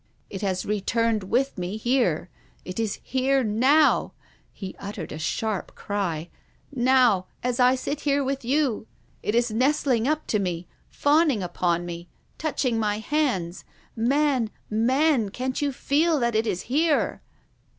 It 0.31 0.41
has 0.41 0.65
returned 0.65 1.25
with 1.25 1.59
me 1.59 1.77
here. 1.77 2.31
It 2.65 2.79
is 2.79 2.99
here 3.03 3.43
now,"— 3.43 4.13
he 4.51 4.75
uttered 4.79 5.11
a 5.11 5.19
sharp 5.19 5.75
cry, 5.75 6.29
—"now, 6.71 7.27
as 7.43 7.59
I 7.59 7.75
sit 7.75 7.99
here 7.99 8.23
with 8.23 8.43
you. 8.43 8.87
It 9.21 9.35
is 9.35 9.51
nestling 9.51 10.07
up 10.07 10.25
to 10.25 10.39
me, 10.39 10.67
fawning 10.89 11.43
upon 11.43 11.85
me, 11.85 12.09
touching 12.39 12.79
my 12.79 12.97
hands. 12.97 13.63
Man, 13.95 14.49
man, 14.71 15.29
can't 15.29 15.61
you 15.61 15.71
feel 15.71 16.19
that 16.19 16.33
it 16.33 16.47
is 16.47 16.63
here?" 16.63 17.21